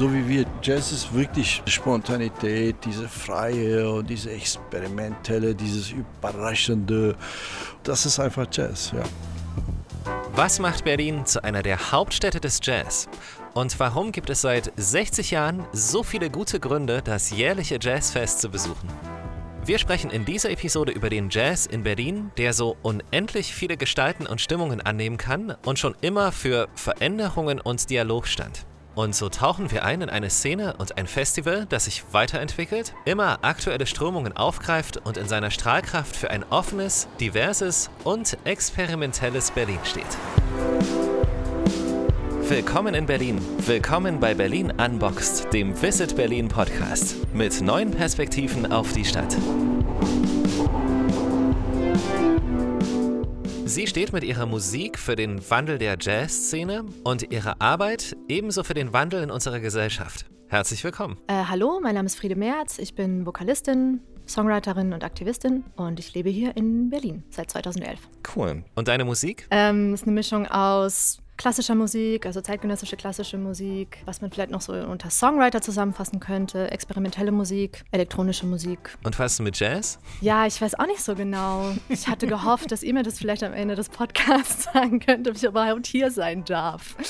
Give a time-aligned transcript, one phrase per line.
[0.00, 0.46] so wie wir.
[0.62, 7.14] Jazz ist wirklich Spontanität, diese freie und diese experimentelle, dieses überraschende.
[7.82, 9.02] Das ist einfach Jazz, ja.
[10.32, 13.08] Was macht Berlin zu einer der Hauptstädte des Jazz?
[13.52, 18.48] Und warum gibt es seit 60 Jahren so viele gute Gründe, das jährliche Jazzfest zu
[18.48, 18.88] besuchen?
[19.66, 24.26] Wir sprechen in dieser Episode über den Jazz in Berlin, der so unendlich viele Gestalten
[24.26, 28.66] und Stimmungen annehmen kann und schon immer für Veränderungen und Dialog stand.
[28.94, 33.38] Und so tauchen wir ein in eine Szene und ein Festival, das sich weiterentwickelt, immer
[33.42, 40.99] aktuelle Strömungen aufgreift und in seiner Strahlkraft für ein offenes, diverses und experimentelles Berlin steht.
[42.50, 43.40] Willkommen in Berlin.
[43.58, 49.36] Willkommen bei Berlin Unboxed, dem Visit Berlin Podcast mit neuen Perspektiven auf die Stadt.
[53.64, 58.74] Sie steht mit ihrer Musik für den Wandel der Jazzszene und ihrer Arbeit ebenso für
[58.74, 60.26] den Wandel in unserer Gesellschaft.
[60.48, 61.18] Herzlich willkommen.
[61.28, 62.80] Äh, hallo, mein Name ist Friede Merz.
[62.80, 68.00] Ich bin Vokalistin, Songwriterin und Aktivistin und ich lebe hier in Berlin seit 2011.
[68.34, 68.64] Cool.
[68.74, 69.46] Und deine Musik?
[69.52, 74.60] Ähm, ist eine Mischung aus klassischer Musik, also zeitgenössische klassische Musik, was man vielleicht noch
[74.60, 78.98] so unter Songwriter zusammenfassen könnte, experimentelle Musik, elektronische Musik.
[79.04, 79.98] Und was mit Jazz?
[80.20, 81.72] Ja, ich weiß auch nicht so genau.
[81.88, 85.34] Ich hatte gehofft, dass ihr mir das vielleicht am Ende des Podcasts sagen könnt, ob
[85.34, 86.94] ich überhaupt hier sein darf.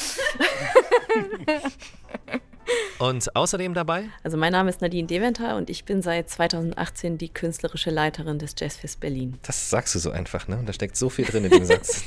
[3.01, 4.11] Und außerdem dabei?
[4.23, 8.55] Also mein Name ist Nadine Deventer und ich bin seit 2018 die künstlerische Leiterin des
[8.57, 9.39] Jazzfest Berlin.
[9.43, 10.57] Das sagst du so einfach, ne?
[10.57, 12.05] Und da steckt so viel drin in dem Satz.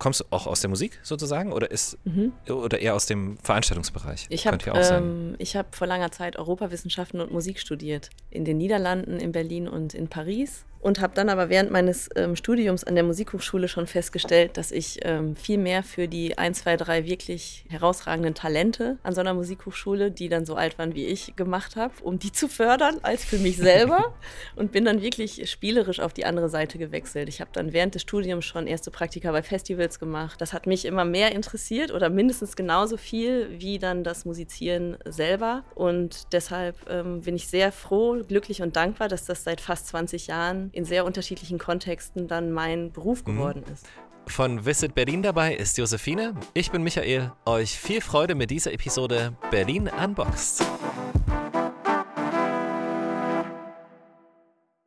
[0.00, 2.32] Kommst du auch aus der Musik sozusagen oder ist mhm.
[2.48, 4.28] oder eher aus dem Veranstaltungsbereich?
[4.30, 9.30] Ich habe ähm, hab vor langer Zeit Europawissenschaften und Musik studiert in den Niederlanden, in
[9.30, 13.68] Berlin und in Paris und habe dann aber während meines ähm, Studiums an der Musikhochschule
[13.68, 18.98] schon festgestellt, dass ich ähm, viel mehr für die ein, zwei, drei wirklich herausragenden Talente
[19.02, 22.32] an so einer Musikhochschule, die dann so alt waren wie ich, gemacht habe, um die
[22.32, 24.14] zu fördern, als für mich selber
[24.56, 27.28] und bin dann wirklich spielerisch auf die andere Seite gewechselt.
[27.28, 30.40] Ich habe dann während des Studiums schon erste Praktika bei Festivals gemacht.
[30.40, 35.64] Das hat mich immer mehr interessiert oder mindestens genauso viel wie dann das Musizieren selber
[35.74, 40.26] und deshalb ähm, bin ich sehr froh, glücklich und dankbar, dass das seit fast 20
[40.28, 43.32] Jahren in sehr unterschiedlichen Kontexten dann mein Beruf mhm.
[43.32, 43.86] geworden ist.
[44.26, 46.34] Von Visit Berlin dabei ist Josephine.
[46.54, 47.32] Ich bin Michael.
[47.46, 50.64] Euch viel Freude mit dieser Episode Berlin Unboxed.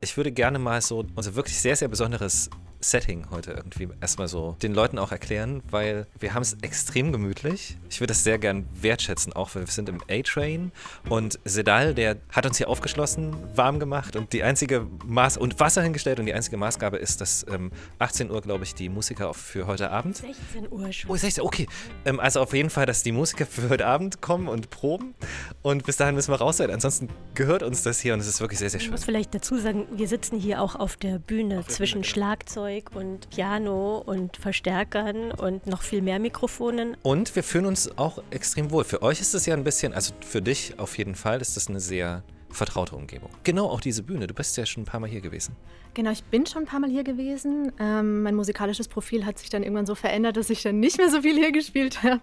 [0.00, 2.50] Ich würde gerne mal so unser wirklich sehr, sehr besonderes
[2.90, 7.78] Setting heute irgendwie erstmal so den Leuten auch erklären, weil wir haben es extrem gemütlich.
[7.88, 10.72] Ich würde das sehr gern wertschätzen, auch weil wir sind im A-Train
[11.08, 15.82] und Sedal, der hat uns hier aufgeschlossen, warm gemacht und die einzige Maß und Wasser
[15.82, 19.66] hingestellt und die einzige Maßgabe ist, dass ähm, 18 Uhr, glaube ich, die Musiker für
[19.66, 20.16] heute Abend.
[20.16, 21.10] 16 Uhr schon.
[21.10, 21.66] Oh, 16, okay.
[22.04, 25.14] Ähm, also auf jeden Fall, dass die Musiker für heute Abend kommen und proben
[25.62, 26.70] und bis dahin müssen wir raus sein.
[26.70, 28.88] Ansonsten gehört uns das hier und es ist wirklich sehr, sehr schön.
[28.88, 32.73] Ich muss vielleicht dazu sagen, wir sitzen hier auch auf der Bühne auf zwischen Schlagzeug
[32.74, 36.96] Schlagzeug und Piano und Verstärkern und noch viel mehr Mikrofonen.
[37.02, 38.84] Und wir fühlen uns auch extrem wohl.
[38.84, 41.68] Für euch ist es ja ein bisschen, also für dich auf jeden Fall, ist das
[41.68, 43.30] eine sehr vertraute Umgebung.
[43.42, 44.26] Genau auch diese Bühne.
[44.26, 45.56] Du bist ja schon ein paar Mal hier gewesen.
[45.94, 47.72] Genau, ich bin schon ein paar Mal hier gewesen.
[47.80, 51.10] Ähm, mein musikalisches Profil hat sich dann irgendwann so verändert, dass ich dann nicht mehr
[51.10, 52.20] so viel hier gespielt habe.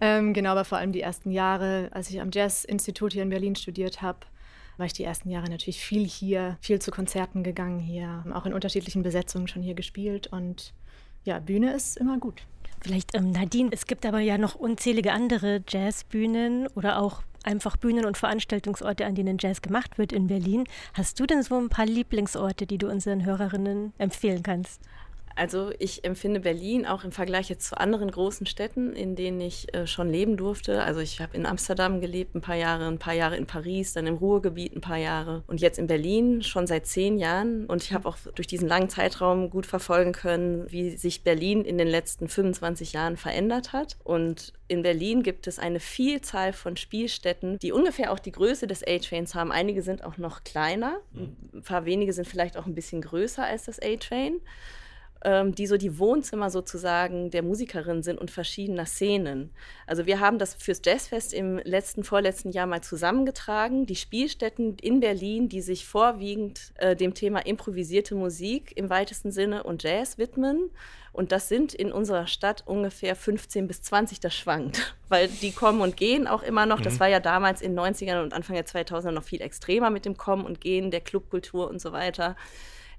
[0.00, 3.54] Ähm, genau, aber vor allem die ersten Jahre, als ich am Jazz-Institut hier in Berlin
[3.54, 4.20] studiert habe,
[4.80, 8.52] war ich die ersten Jahre natürlich viel hier, viel zu Konzerten gegangen hier, auch in
[8.52, 10.74] unterschiedlichen Besetzungen schon hier gespielt und
[11.22, 12.42] ja, Bühne ist immer gut.
[12.80, 18.04] Vielleicht ähm, Nadine, es gibt aber ja noch unzählige andere Jazzbühnen oder auch einfach Bühnen
[18.04, 20.64] und Veranstaltungsorte, an denen Jazz gemacht wird in Berlin.
[20.94, 24.80] Hast du denn so ein paar Lieblingsorte, die du unseren Hörerinnen empfehlen kannst?
[25.36, 29.72] Also ich empfinde Berlin auch im Vergleich jetzt zu anderen großen Städten, in denen ich
[29.74, 30.82] äh, schon leben durfte.
[30.82, 34.06] Also ich habe in Amsterdam gelebt ein paar Jahre, ein paar Jahre in Paris, dann
[34.06, 37.66] im Ruhrgebiet ein paar Jahre und jetzt in Berlin schon seit zehn Jahren.
[37.66, 41.78] Und ich habe auch durch diesen langen Zeitraum gut verfolgen können, wie sich Berlin in
[41.78, 43.96] den letzten 25 Jahren verändert hat.
[44.04, 48.86] Und in Berlin gibt es eine Vielzahl von Spielstätten, die ungefähr auch die Größe des
[48.86, 49.52] A-Trains haben.
[49.52, 51.36] Einige sind auch noch kleiner, mhm.
[51.54, 54.40] ein paar wenige sind vielleicht auch ein bisschen größer als das A-Train
[55.24, 59.50] ähm, die so die Wohnzimmer sozusagen der Musikerin sind und verschiedener Szenen.
[59.86, 63.86] Also wir haben das fürs Jazzfest im letzten, vorletzten Jahr mal zusammengetragen.
[63.86, 69.62] Die Spielstätten in Berlin, die sich vorwiegend äh, dem Thema improvisierte Musik im weitesten Sinne
[69.62, 70.70] und Jazz widmen.
[71.12, 75.80] Und das sind in unserer Stadt ungefähr 15 bis 20, das schwankt, weil die kommen
[75.80, 76.80] und gehen auch immer noch.
[76.80, 77.00] Das mhm.
[77.00, 80.16] war ja damals in den 90ern und Anfang der 2000er noch viel extremer mit dem
[80.16, 82.36] Kommen und Gehen der Clubkultur und so weiter.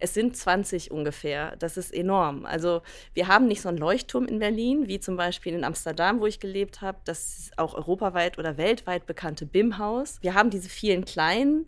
[0.02, 1.56] Es sind 20 ungefähr.
[1.58, 2.46] Das ist enorm.
[2.46, 2.82] Also
[3.14, 6.40] wir haben nicht so einen Leuchtturm in Berlin, wie zum Beispiel in Amsterdam, wo ich
[6.40, 6.98] gelebt habe.
[7.06, 10.18] Das ist auch europaweit oder weltweit bekannte BIM-Haus.
[10.22, 11.68] Wir haben diese vielen kleinen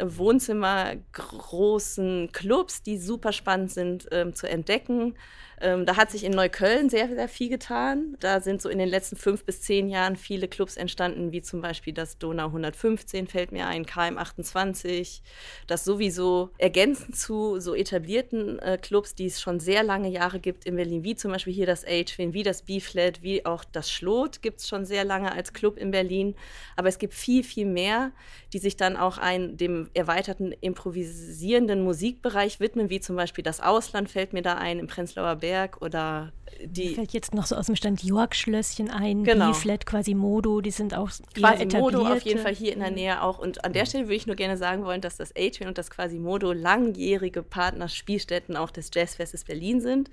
[0.00, 5.14] Wohnzimmer großen Clubs, die super spannend sind ähm, zu entdecken.
[5.60, 8.16] Ähm, da hat sich in Neukölln sehr, sehr viel getan.
[8.20, 11.60] Da sind so in den letzten fünf bis zehn Jahren viele Clubs entstanden, wie zum
[11.60, 15.22] Beispiel das Donau 115 fällt mir ein, KM 28.
[15.66, 20.64] Das sowieso ergänzend zu so etablierten äh, Clubs, die es schon sehr lange Jahre gibt
[20.64, 24.42] in Berlin, wie zum Beispiel hier das A-Twin, wie das B-Flat, wie auch das Schlot
[24.42, 26.36] gibt es schon sehr lange als Club in Berlin.
[26.76, 28.12] Aber es gibt viel, viel mehr,
[28.52, 34.10] die sich dann auch ein, dem erweiterten improvisierenden Musikbereich widmen, wie zum Beispiel das Ausland
[34.10, 36.32] fällt mir da ein, im Prenzlauer Berg oder
[36.64, 36.88] die.
[36.88, 39.52] Mir fällt jetzt noch so aus dem Stand York-Schlösschen ein, genau.
[39.52, 43.38] Flat, Quasimodo, die sind auch Quasimodo auf jeden Fall hier in der Nähe auch.
[43.38, 45.90] Und an der Stelle würde ich nur gerne sagen wollen, dass das A-Train und das
[45.90, 50.10] Quasimodo langjährige Partner, Spielstätten auch des Jazzfestes Berlin sind.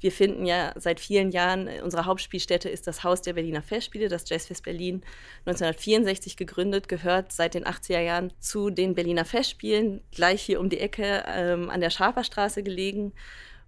[0.00, 4.28] Wir finden ja seit vielen Jahren, unsere Hauptspielstätte ist das Haus der Berliner Festspiele, das
[4.28, 5.02] Jazzfest Berlin
[5.46, 10.80] 1964 gegründet, gehört seit den 80er Jahren zu den Berliner Festspielen, gleich hier um die
[10.80, 13.12] Ecke ähm, an der Schaferstraße gelegen.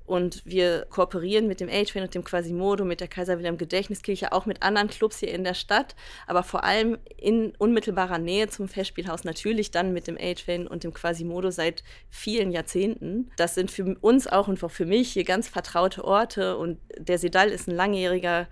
[0.09, 4.47] Und wir kooperieren mit dem A-Train und dem Quasimodo, mit der Kaiser Wilhelm Gedächtniskirche, auch
[4.47, 5.95] mit anderen Clubs hier in der Stadt,
[6.27, 10.95] aber vor allem in unmittelbarer Nähe zum Festspielhaus natürlich dann mit dem A-Train und dem
[10.95, 13.31] Quasimodo seit vielen Jahrzehnten.
[13.37, 17.19] Das sind für uns auch und auch für mich hier ganz vertraute Orte und der
[17.19, 18.49] Sedal ist ein langjähriger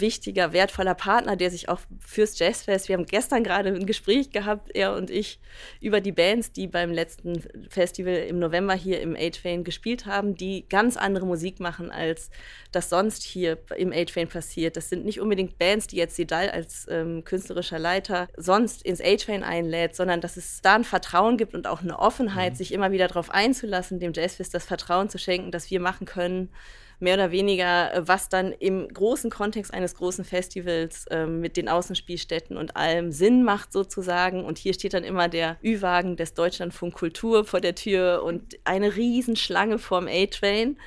[0.00, 4.70] wichtiger, wertvoller Partner, der sich auch fürs Jazzfest, wir haben gestern gerade ein Gespräch gehabt,
[4.74, 5.40] er und ich,
[5.80, 10.68] über die Bands, die beim letzten Festival im November hier im A-Train gespielt haben, die
[10.68, 12.30] ganz andere Musik machen, als
[12.72, 14.76] das sonst hier im A-Train passiert.
[14.76, 19.42] Das sind nicht unbedingt Bands, die jetzt Sedal als ähm, künstlerischer Leiter sonst ins A-Train
[19.42, 22.56] einlädt, sondern dass es da ein Vertrauen gibt und auch eine Offenheit, mhm.
[22.56, 26.50] sich immer wieder darauf einzulassen, dem Jazzfest das Vertrauen zu schenken, dass wir machen können,
[26.98, 31.68] mehr oder weniger, äh, was dann im großen Kontext eines großen Festivals äh, mit den
[31.68, 34.44] Außenspielstätten und allem Sinn macht sozusagen.
[34.44, 38.96] Und hier steht dann immer der Ü-Wagen des Deutschlandfunk Kultur vor der Tür und eine
[38.96, 40.78] Riesenschlange vorm A-Train.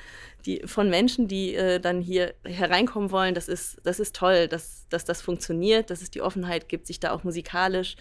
[0.64, 5.04] Von Menschen, die äh, dann hier hereinkommen wollen, das ist, das ist toll, dass, dass
[5.04, 7.96] das funktioniert, dass es die Offenheit gibt, sich da auch musikalisch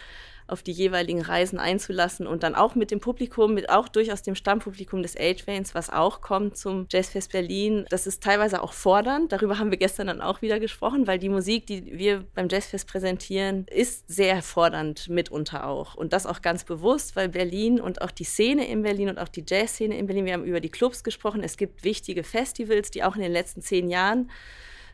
[0.51, 4.36] auf die jeweiligen Reisen einzulassen und dann auch mit dem Publikum, mit auch durchaus dem
[4.36, 7.86] Stammpublikum des A-Trains, was auch kommt zum Jazzfest Berlin.
[7.90, 9.31] Das ist teilweise auch fordernd.
[9.31, 12.88] Darüber haben wir gestern dann auch wieder gesprochen, weil die Musik, die wir beim Jazzfest
[12.88, 15.96] präsentieren, ist sehr fordernd mitunter auch.
[15.96, 19.30] Und das auch ganz bewusst, weil Berlin und auch die Szene in Berlin und auch
[19.30, 23.04] die Jazzszene in Berlin, wir haben über die Clubs gesprochen, es gibt wichtige Festivals, die
[23.04, 24.30] auch in den letzten zehn Jahren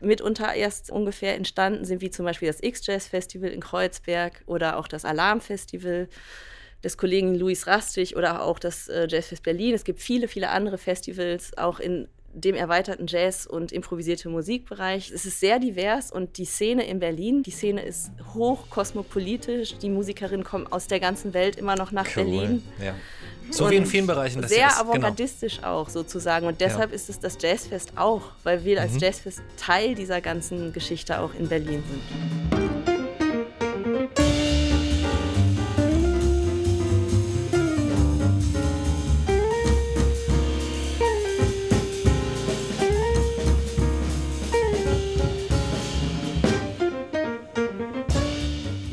[0.00, 5.04] mitunter erst ungefähr entstanden sind, wie zum Beispiel das X-Jazz-Festival in Kreuzberg oder auch das
[5.04, 6.08] Alarm-Festival
[6.84, 9.74] des Kollegen Luis Rastig oder auch das äh, Jazzfest Berlin.
[9.74, 15.10] Es gibt viele, viele andere Festivals, auch in dem erweiterten Jazz- und improvisierte Musikbereich.
[15.10, 19.78] Es ist sehr divers und die Szene in Berlin, die Szene ist hoch kosmopolitisch.
[19.78, 22.24] Die Musikerinnen kommen aus der ganzen Welt immer noch nach cool.
[22.24, 22.62] Berlin.
[22.78, 22.94] Ja.
[23.50, 24.42] So wie in vielen Bereichen.
[24.42, 24.90] Das sehr ist, genau.
[24.90, 25.80] avantgardistisch genau.
[25.80, 26.46] auch sozusagen.
[26.46, 26.96] Und deshalb ja.
[26.96, 28.98] ist es das Jazzfest auch, weil wir als mhm.
[28.98, 32.66] Jazzfest Teil dieser ganzen Geschichte auch in Berlin sind.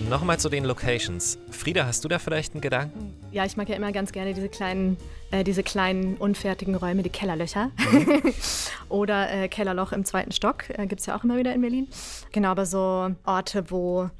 [0.09, 1.39] Nochmal zu den Locations.
[1.49, 3.12] Frieda, hast du da vielleicht einen Gedanken?
[3.33, 4.95] Ja, ich mag ja immer ganz gerne diese kleinen,
[5.31, 7.71] äh, diese kleinen unfertigen Räume, die Kellerlöcher.
[7.91, 8.21] Mhm.
[8.89, 11.87] Oder äh, Kellerloch im zweiten Stock, äh, gibt es ja auch immer wieder in Berlin.
[12.31, 14.11] Genau, aber so Orte, wo,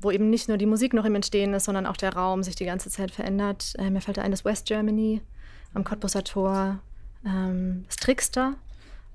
[0.00, 2.56] wo eben nicht nur die Musik noch im Entstehen ist, sondern auch der Raum sich
[2.56, 3.74] die ganze Zeit verändert.
[3.78, 5.22] Äh, mir fällt da ein das West Germany
[5.72, 6.80] am Cottbusser Tor,
[7.24, 8.54] ähm, das Trickster,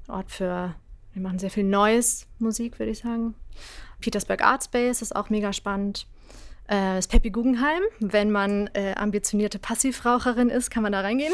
[0.08, 0.74] Ort für,
[1.12, 3.36] wir machen sehr viel Neues Musik, würde ich sagen.
[4.00, 6.08] Petersburg Art Space ist auch mega spannend.
[6.68, 7.82] Äh, das Peppi Guggenheim.
[8.00, 11.34] Wenn man äh, ambitionierte Passivraucherin ist, kann man da reingehen.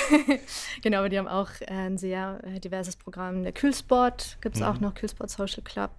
[0.82, 3.42] genau, aber die haben auch äh, ein sehr äh, diverses Programm.
[3.42, 4.68] Der Kühlsport gibt es mhm.
[4.68, 5.90] auch noch, Kühlsport Social Club.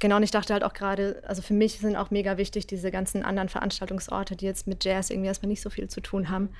[0.00, 2.90] Genau, und ich dachte halt auch gerade, also für mich sind auch mega wichtig diese
[2.90, 6.50] ganzen anderen Veranstaltungsorte, die jetzt mit Jazz irgendwie erstmal nicht so viel zu tun haben.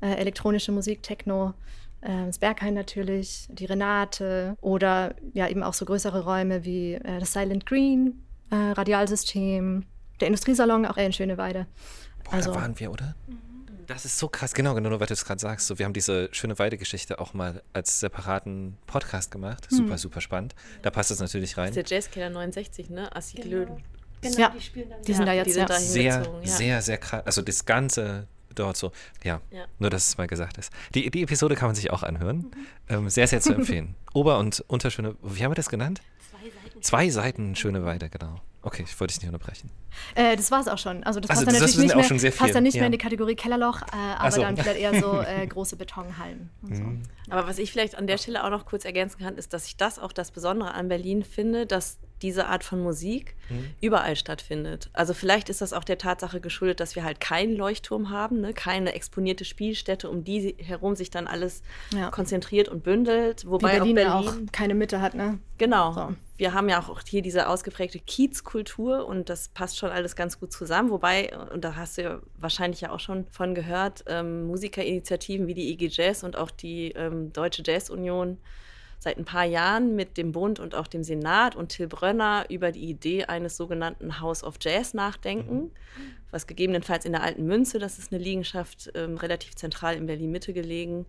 [0.00, 1.54] Äh, elektronische Musik, Techno,
[2.00, 7.20] äh, das Berghain natürlich, die Renate oder ja eben auch so größere Räume wie äh,
[7.20, 9.84] das Silent Green, äh, Radialsystem,
[10.20, 11.66] der Industriesalon, auch in Schöneweide.
[12.24, 13.14] Boah, also, da waren wir, oder?
[13.86, 15.66] Das ist so krass, genau, genau, weil du es gerade sagst.
[15.66, 19.66] So, wir haben diese schöne Weidegeschichte auch mal als separaten Podcast gemacht.
[19.70, 19.98] Super, mhm.
[19.98, 20.54] super spannend.
[20.82, 21.68] Da passt es natürlich rein.
[21.68, 23.14] Das ist der Jazzkeller 69, ne?
[23.16, 23.48] Assi genau.
[23.48, 23.84] Glöden.
[24.20, 26.46] Genau, ja, die, spielen dann die sind da jetzt sind sehr, ja.
[26.46, 27.24] sehr, sehr krass.
[27.24, 28.26] Also das ganze
[28.58, 28.92] dort so.
[29.22, 30.72] Ja, ja, nur dass es mal gesagt ist.
[30.94, 32.38] Die, die Episode kann man sich auch anhören.
[32.38, 32.66] Mhm.
[32.88, 33.94] Ähm, sehr, sehr zu empfehlen.
[34.12, 36.02] Ober- und Unterschöne, wie haben wir das genannt?
[36.80, 37.54] Zwei Seiten.
[37.56, 38.40] Schöne Weide, genau.
[38.62, 39.70] Okay, ich wollte dich nicht unterbrechen.
[40.14, 41.04] Äh, das war es auch schon.
[41.04, 42.80] Also das also, passt dann natürlich nicht mehr, passt dann nicht ja.
[42.80, 43.86] mehr in die Kategorie Kellerloch, äh,
[44.18, 44.40] aber so.
[44.40, 46.50] dann vielleicht eher so äh, große Betonhallen.
[46.62, 46.82] Und so.
[46.82, 47.02] Mhm.
[47.30, 49.76] Aber was ich vielleicht an der Stelle auch noch kurz ergänzen kann, ist, dass ich
[49.76, 53.70] das auch das Besondere an Berlin finde, dass diese Art von Musik mhm.
[53.80, 54.90] überall stattfindet.
[54.92, 58.52] Also vielleicht ist das auch der Tatsache geschuldet, dass wir halt keinen Leuchtturm haben, ne?
[58.52, 61.62] keine exponierte Spielstätte, um die herum sich dann alles
[61.94, 62.10] ja.
[62.10, 63.48] konzentriert und bündelt.
[63.48, 65.38] Wobei Wie Berlin auch, Berlin auch keine Mitte hat, ne?
[65.58, 65.92] Genau.
[65.92, 66.14] So.
[66.36, 70.52] Wir haben ja auch hier diese ausgeprägte Kiezkultur und das passt schon alles ganz gut
[70.52, 70.90] zusammen.
[70.90, 75.54] Wobei, und da hast du ja wahrscheinlich ja auch schon von gehört, ähm, Musikerinitiativen wie
[75.54, 78.38] die IG Jazz und auch die ähm, Deutsche Jazz Union
[78.98, 82.72] seit ein paar Jahren mit dem Bund und auch dem Senat und Till Brönner über
[82.72, 85.70] die Idee eines sogenannten House of Jazz nachdenken, mhm.
[86.30, 90.52] was gegebenenfalls in der Alten Münze, das ist eine Liegenschaft ähm, relativ zentral in Berlin-Mitte
[90.52, 91.06] gelegen,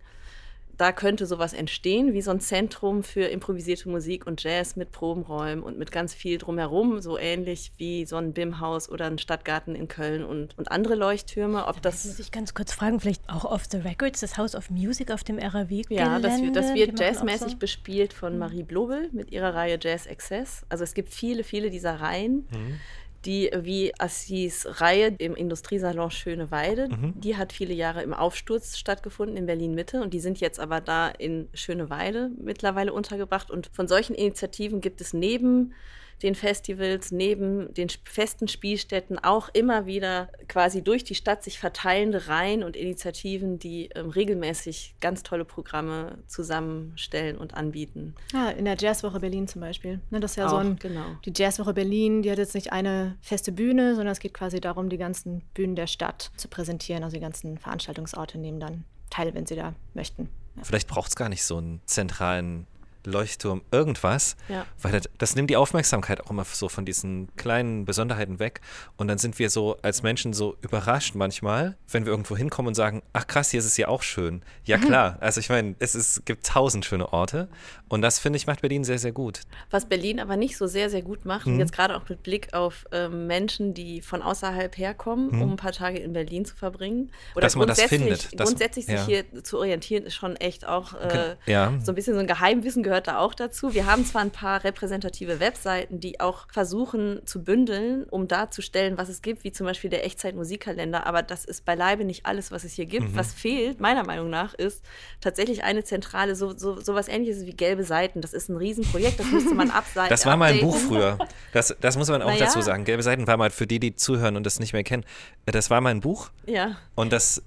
[0.80, 5.62] da könnte sowas entstehen, wie so ein Zentrum für improvisierte Musik und Jazz mit Probenräumen
[5.62, 9.88] und mit ganz viel drumherum, so ähnlich wie so ein BIM-Haus oder ein Stadtgarten in
[9.88, 11.66] Köln und, und andere Leuchttürme.
[11.66, 14.54] Ob da das muss ich ganz kurz fragen, vielleicht auch off the records, das House
[14.54, 17.56] of Music auf dem RAW Ja, das, wird, das wird jazzmäßig so?
[17.58, 18.38] bespielt von mhm.
[18.38, 20.64] Marie Blobel mit ihrer Reihe Jazz Access.
[20.70, 22.48] Also es gibt viele, viele dieser Reihen.
[22.50, 22.80] Mhm
[23.24, 27.20] die wie Assis Reihe im Industriesalon Schöneweide, mhm.
[27.20, 30.80] die hat viele Jahre im Aufsturz stattgefunden in Berlin Mitte und die sind jetzt aber
[30.80, 35.74] da in Schöneweide mittlerweile untergebracht und von solchen Initiativen gibt es neben
[36.22, 42.28] den Festivals neben den festen Spielstätten auch immer wieder quasi durch die Stadt sich verteilende
[42.28, 48.14] Reihen und Initiativen, die ähm, regelmäßig ganz tolle Programme zusammenstellen und anbieten.
[48.32, 50.00] Ja, in der Jazzwoche Berlin zum Beispiel.
[50.10, 51.04] Ne, das ist ja auch, so ein, genau.
[51.24, 54.88] die Jazzwoche Berlin, die hat jetzt nicht eine feste Bühne, sondern es geht quasi darum,
[54.88, 57.04] die ganzen Bühnen der Stadt zu präsentieren.
[57.04, 60.28] Also die ganzen Veranstaltungsorte nehmen dann teil, wenn sie da möchten.
[60.56, 60.64] Ja.
[60.64, 62.66] Vielleicht braucht es gar nicht so einen zentralen
[63.04, 64.66] Leuchtturm, irgendwas, ja.
[64.82, 68.60] weil das, das, nimmt die Aufmerksamkeit auch immer so von diesen kleinen Besonderheiten weg.
[68.96, 72.74] Und dann sind wir so als Menschen so überrascht manchmal, wenn wir irgendwo hinkommen und
[72.74, 74.42] sagen, ach krass, hier ist es ja auch schön.
[74.64, 74.82] Ja mhm.
[74.82, 77.48] klar, also ich meine, es ist, gibt tausend schöne Orte
[77.88, 79.42] und das finde ich macht Berlin sehr, sehr gut.
[79.70, 81.58] Was Berlin aber nicht so sehr, sehr gut macht, mhm.
[81.58, 85.42] jetzt gerade auch mit Blick auf ähm, Menschen, die von außerhalb herkommen, mhm.
[85.42, 87.10] um ein paar Tage in Berlin zu verbringen.
[87.34, 88.36] Oder Dass man das findet.
[88.36, 89.24] Grundsätzlich das, sich ja.
[89.32, 91.72] hier zu orientieren, ist schon echt auch äh, ja.
[91.82, 93.72] so ein bisschen so ein Geheimwissen gehört da auch dazu.
[93.72, 99.08] Wir haben zwar ein paar repräsentative Webseiten, die auch versuchen zu bündeln, um darzustellen, was
[99.08, 102.72] es gibt, wie zum Beispiel der Echtzeit-Musikkalender, aber das ist beileibe nicht alles, was es
[102.72, 103.12] hier gibt.
[103.12, 103.16] Mhm.
[103.16, 104.84] Was fehlt, meiner Meinung nach, ist
[105.20, 108.22] tatsächlich eine zentrale, so, so, so was ähnliches wie gelbe Seiten.
[108.22, 110.10] Das ist ein Riesenprojekt, das müsste man abseiten.
[110.10, 111.16] Das war mal ein Buch früher.
[111.52, 112.46] Das, das muss man auch naja.
[112.46, 112.84] dazu sagen.
[112.84, 115.04] Gelbe Seiten war mal für die, die zuhören und das nicht mehr kennen.
[115.46, 116.30] Das war mal ein Buch.
[116.46, 116.76] Ja.
[116.96, 117.40] Und das,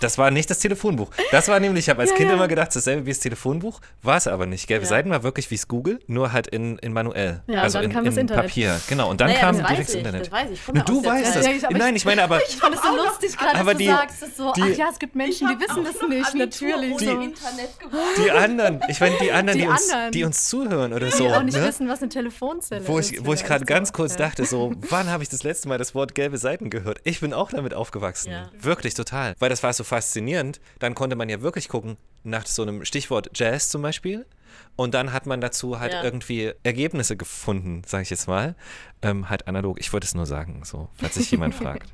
[0.00, 1.10] das war nicht das Telefonbuch.
[1.30, 2.36] Das war nämlich, ich habe als ja, Kind ja.
[2.36, 4.66] immer gedacht, dasselbe wie das Telefonbuch, war es aber nicht.
[4.66, 4.88] Gelbe ja.
[4.88, 7.42] Seiten war wirklich wie es Google, nur halt in, in manuell.
[7.46, 8.80] Ja, also in, in Papier.
[8.88, 9.10] Genau.
[9.10, 10.20] Und dann naja, kam direkt das Internet.
[10.22, 10.60] Das weiß ich.
[10.74, 11.46] ich du weißt das.
[11.46, 12.40] Ja, Nein, ich meine aber.
[12.46, 14.98] Ich fand es so lustig gerade, dass du sagst, es so, die, ach ja, es
[14.98, 16.96] gibt Menschen, die wissen das nicht, natürlich.
[16.96, 17.34] Die,
[18.22, 21.24] die anderen, ich meine die anderen, die, die, uns, die uns zuhören oder so.
[21.24, 21.66] Die auch nicht ne?
[21.66, 23.12] wissen, was eine Telefonzelle wo ist.
[23.12, 25.94] Ich, wo ich gerade ganz kurz dachte, so, wann habe ich das letzte Mal das
[25.94, 27.00] Wort gelbe Seiten gehört?
[27.04, 28.32] Ich bin auch damit aufgewachsen.
[28.60, 29.34] Wirklich total.
[29.38, 30.60] Weil das war so faszinierend.
[30.78, 34.26] Dann konnte man ja wirklich gucken, nach so einem Stichwort Jazz zum Beispiel.
[34.76, 36.02] Und dann hat man dazu halt ja.
[36.02, 38.54] irgendwie Ergebnisse gefunden, sage ich jetzt mal.
[39.02, 39.80] Ähm, halt analog.
[39.80, 41.90] Ich wollte es nur sagen, so, falls sich jemand fragt.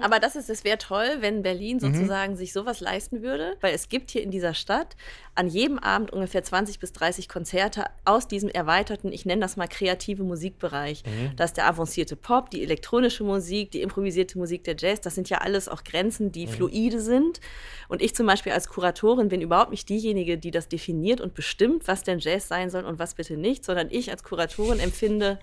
[0.00, 1.80] Aber das ist, es wäre toll, wenn Berlin mhm.
[1.80, 2.36] sozusagen mhm.
[2.36, 4.96] sich sowas leisten würde, weil es gibt hier in dieser Stadt
[5.34, 9.68] an jedem Abend ungefähr 20 bis 30 Konzerte aus diesem erweiterten, ich nenne das mal
[9.68, 11.02] kreative Musikbereich.
[11.06, 11.36] Mhm.
[11.36, 15.00] Da ist der avancierte Pop, die elektronische Musik, die improvisierte Musik, der Jazz.
[15.00, 16.50] Das sind ja alles auch Grenzen, die mhm.
[16.50, 17.40] fluide sind.
[17.88, 21.88] Und ich zum Beispiel als Kuratorin bin überhaupt nicht diejenige, die das definiert und bestimmt,
[21.88, 25.38] was denn Jazz sein soll und was bitte nicht, sondern ich als Kuratorin empfinde,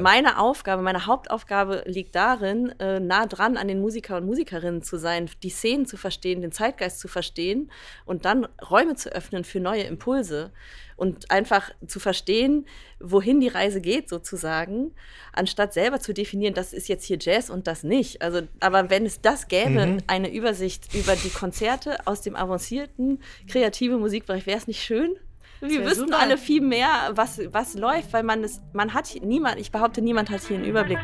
[0.00, 4.98] meine Aufgabe, meine Hauptaufgabe liegt darin, äh, nah dran an den Musiker und Musikerinnen zu
[4.98, 7.70] sein, die Szenen zu verstehen, den Zeitgeist zu verstehen
[8.04, 10.52] und dann Räume zu öffnen für neue Impulse
[10.96, 12.66] und einfach zu verstehen,
[12.98, 14.92] wohin die Reise geht sozusagen,
[15.32, 18.22] anstatt selber zu definieren, das ist jetzt hier Jazz und das nicht.
[18.22, 19.98] Also, aber wenn es das gäbe, mhm.
[20.06, 25.16] eine Übersicht über die Konzerte aus dem avancierten kreative Musikbereich, wäre es nicht schön?
[25.60, 26.18] Wir wüssten super.
[26.18, 30.30] alle viel mehr, was, was läuft, weil man es, man hat niemand, ich behaupte, niemand
[30.30, 30.98] hat hier einen Überblick.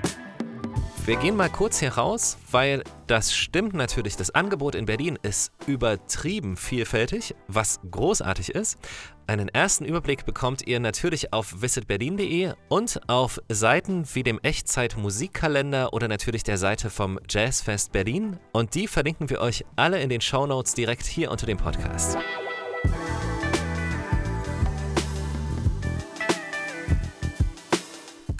[1.04, 4.14] Wir gehen mal kurz hier raus, weil das stimmt natürlich.
[4.14, 8.78] Das Angebot in Berlin ist übertrieben vielfältig, was großartig ist.
[9.26, 15.92] Einen ersten Überblick bekommt ihr natürlich auf visitberlin.de und auf Seiten wie dem Echtzeit Musikkalender
[15.92, 18.38] oder natürlich der Seite vom Jazzfest Berlin.
[18.52, 22.16] Und die verlinken wir euch alle in den Shownotes direkt hier unter dem Podcast.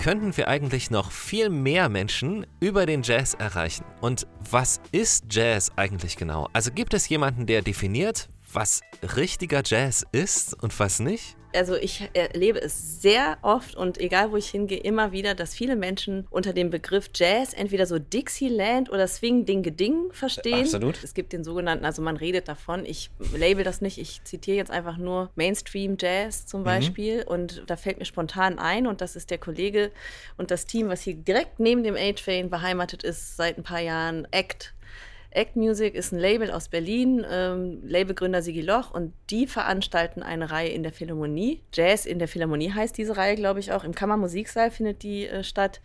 [0.03, 3.85] Könnten wir eigentlich noch viel mehr Menschen über den Jazz erreichen.
[4.01, 6.49] Und was ist Jazz eigentlich genau?
[6.53, 8.81] Also gibt es jemanden, der definiert, was
[9.17, 11.37] richtiger Jazz ist und was nicht?
[11.55, 15.77] Also ich erlebe es sehr oft und egal wo ich hingehe, immer wieder, dass viele
[15.77, 20.65] Menschen unter dem Begriff Jazz entweder so Dixieland oder Swing Ding Geding verstehen.
[20.65, 21.03] Absolut.
[21.03, 24.71] Es gibt den sogenannten, also man redet davon, ich label das nicht, ich zitiere jetzt
[24.71, 26.65] einfach nur Mainstream Jazz zum mhm.
[26.65, 27.29] Beispiel mhm.
[27.29, 29.91] und da fällt mir spontan ein und das ist der Kollege
[30.37, 34.27] und das Team, was hier direkt neben dem A-Train beheimatet ist seit ein paar Jahren,
[34.33, 34.75] ACT
[35.35, 40.51] Act Music ist ein Label aus Berlin, ähm, Labelgründer Sigi Loch und die veranstalten eine
[40.51, 41.63] Reihe in der Philharmonie.
[41.73, 43.85] Jazz in der Philharmonie heißt diese Reihe, glaube ich, auch.
[43.85, 45.81] Im Kammermusiksaal findet die äh, statt.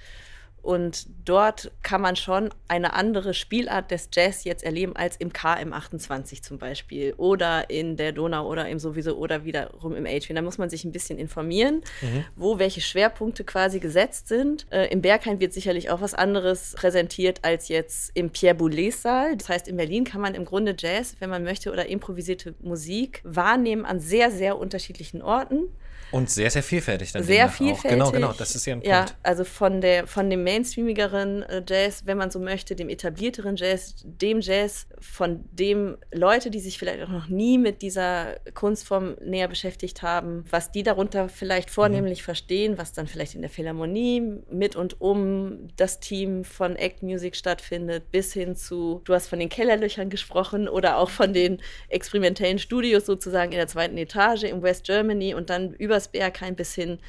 [0.68, 6.42] Und dort kann man schon eine andere Spielart des Jazz jetzt erleben als im KM28
[6.42, 10.36] zum Beispiel oder in der Donau oder im sowieso oder wiederum im Atrium.
[10.36, 12.26] Da muss man sich ein bisschen informieren, mhm.
[12.36, 14.68] wo welche Schwerpunkte quasi gesetzt sind.
[14.70, 19.38] Äh, Im Berghain wird sicherlich auch was anderes präsentiert als jetzt im Pierre Boulez Saal.
[19.38, 23.22] Das heißt, in Berlin kann man im Grunde Jazz, wenn man möchte, oder improvisierte Musik
[23.24, 25.70] wahrnehmen an sehr, sehr unterschiedlichen Orten.
[26.12, 27.24] Und sehr, sehr vielfältig dann.
[27.24, 27.92] Sehr vielfältig.
[27.92, 28.88] Genau, genau, das ist ja ein Punkt.
[28.88, 33.58] Ja, also von, der, von dem mainstreamigeren äh, Jazz, wenn man so möchte, dem etablierteren
[33.58, 39.16] Jazz, dem Jazz, von dem Leute, die sich vielleicht auch noch nie mit dieser Kunstform
[39.24, 42.26] näher beschäftigt haben, was die darunter vielleicht vornehmlich mhm.
[42.26, 47.36] verstehen, was dann vielleicht in der Philharmonie mit und um das Team von Act Music
[47.36, 52.60] stattfindet, bis hin zu, du hast von den Kellerlöchern gesprochen oder auch von den experimentellen
[52.60, 56.74] Studios sozusagen in der zweiten Etage in West Germany und dann über übers Berghain bis
[56.74, 57.00] hin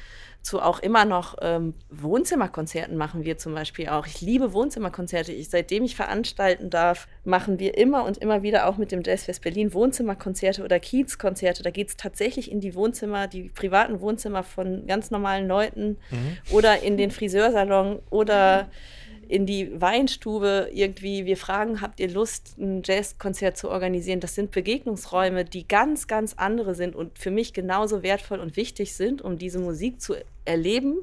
[0.41, 4.07] zu auch immer noch ähm, Wohnzimmerkonzerten machen wir zum Beispiel auch.
[4.07, 5.33] Ich liebe Wohnzimmerkonzerte.
[5.33, 9.41] Ich, seitdem ich veranstalten darf, machen wir immer und immer wieder auch mit dem Jazzfest
[9.41, 11.61] Berlin Wohnzimmerkonzerte oder Kiezkonzerte.
[11.61, 16.37] Da geht es tatsächlich in die Wohnzimmer, die privaten Wohnzimmer von ganz normalen Leuten mhm.
[16.51, 18.98] oder in den Friseursalon oder mhm
[19.29, 24.19] in die Weinstube irgendwie, wir fragen, habt ihr Lust, ein Jazzkonzert zu organisieren?
[24.19, 28.95] Das sind Begegnungsräume, die ganz, ganz andere sind und für mich genauso wertvoll und wichtig
[28.95, 30.15] sind, um diese Musik zu
[30.45, 30.97] erleben,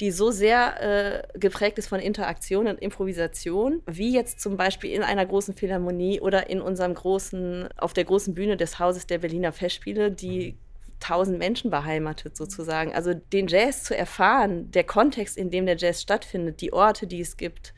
[0.00, 5.04] die so sehr äh, geprägt ist von Interaktion und Improvisation, wie jetzt zum Beispiel in
[5.04, 9.52] einer großen Philharmonie oder in unserem großen, auf der großen Bühne des Hauses der Berliner
[9.52, 10.56] Festspiele, die
[11.02, 12.94] tausend Menschen beheimatet sozusagen.
[12.94, 17.20] Also den Jazz zu erfahren, der Kontext, in dem der Jazz stattfindet, die Orte, die
[17.20, 17.74] es gibt,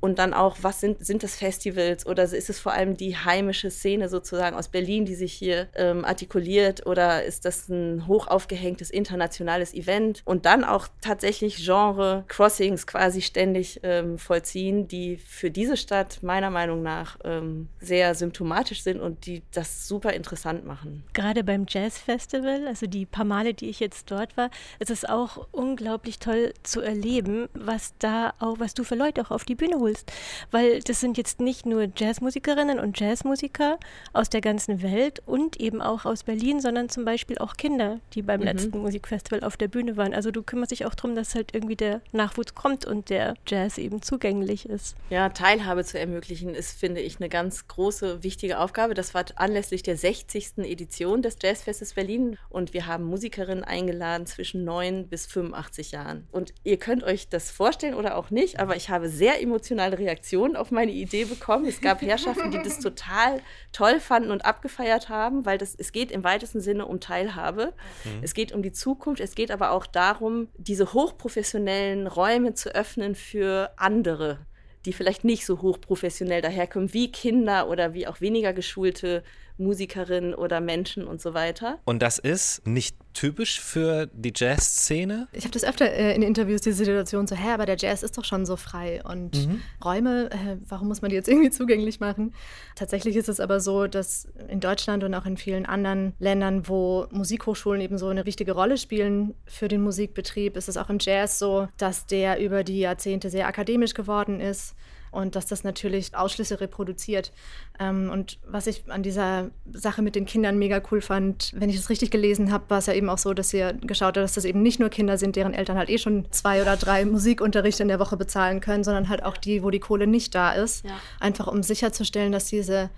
[0.00, 3.70] und dann auch, was sind, sind das Festivals oder ist es vor allem die heimische
[3.70, 8.90] Szene sozusagen aus Berlin, die sich hier ähm, artikuliert oder ist das ein hoch aufgehängtes
[8.90, 16.22] internationales Event und dann auch tatsächlich Genre-Crossings quasi ständig ähm, vollziehen, die für diese Stadt
[16.22, 21.04] meiner Meinung nach ähm, sehr symptomatisch sind und die das super interessant machen.
[21.12, 25.04] Gerade beim Jazz Festival, also die paar Male, die ich jetzt dort war, ist es
[25.04, 29.54] auch unglaublich toll zu erleben, was da auch, was du für Leute auch auf die
[29.54, 30.12] Bühne holst holst.
[30.50, 33.78] Weil das sind jetzt nicht nur Jazzmusikerinnen und Jazzmusiker
[34.12, 38.22] aus der ganzen Welt und eben auch aus Berlin, sondern zum Beispiel auch Kinder, die
[38.22, 38.46] beim mhm.
[38.46, 40.14] letzten Musikfestival auf der Bühne waren.
[40.14, 43.78] Also du kümmerst dich auch darum, dass halt irgendwie der Nachwuchs kommt und der Jazz
[43.78, 44.96] eben zugänglich ist.
[45.10, 48.94] Ja, Teilhabe zu ermöglichen ist, finde ich, eine ganz große, wichtige Aufgabe.
[48.94, 50.58] Das war anlässlich der 60.
[50.58, 56.26] Edition des Jazzfestes Berlin und wir haben Musikerinnen eingeladen zwischen 9 bis 85 Jahren.
[56.30, 59.98] Und ihr könnt euch das vorstellen oder auch nicht, aber ich habe sehr emotional emotionale
[59.98, 61.64] Reaktionen auf meine Idee bekommen.
[61.66, 63.40] Es gab Herrschaften, die das total
[63.72, 67.72] toll fanden und abgefeiert haben, weil das, es geht im weitesten Sinne um Teilhabe.
[68.04, 68.22] Mhm.
[68.22, 69.20] Es geht um die Zukunft.
[69.20, 74.38] Es geht aber auch darum, diese hochprofessionellen Räume zu öffnen für andere
[74.84, 79.24] die vielleicht nicht so hochprofessionell daherkommen wie Kinder oder wie auch weniger geschulte
[79.58, 81.78] Musikerinnen oder Menschen und so weiter.
[81.84, 85.26] Und das ist nicht typisch für die Jazzszene?
[85.32, 88.16] Ich habe das öfter äh, in Interviews, diese Situation so, hä, aber der Jazz ist
[88.16, 89.60] doch schon so frei und mhm.
[89.84, 92.32] Räume, äh, warum muss man die jetzt irgendwie zugänglich machen?
[92.76, 97.06] Tatsächlich ist es aber so, dass in Deutschland und auch in vielen anderen Ländern, wo
[97.10, 101.40] Musikhochschulen eben so eine wichtige Rolle spielen für den Musikbetrieb, ist es auch im Jazz
[101.40, 104.76] so, dass der über die Jahrzehnte sehr akademisch geworden ist
[105.10, 107.32] und dass das natürlich Ausschlüsse reproduziert.
[107.78, 111.76] Ähm, und was ich an dieser Sache mit den Kindern mega cool fand, wenn ich
[111.76, 114.34] das richtig gelesen habe, war es ja eben auch so, dass ihr geschaut habt, dass
[114.34, 117.82] das eben nicht nur Kinder sind, deren Eltern halt eh schon zwei oder drei Musikunterrichte
[117.82, 120.84] in der Woche bezahlen können, sondern halt auch die, wo die Kohle nicht da ist.
[120.84, 120.92] Ja.
[121.20, 122.90] Einfach um sicherzustellen, dass diese